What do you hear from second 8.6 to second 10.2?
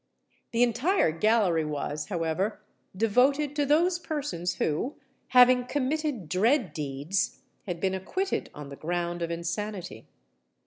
the ground of insanity.